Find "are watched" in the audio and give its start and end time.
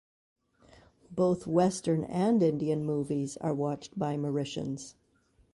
3.37-3.99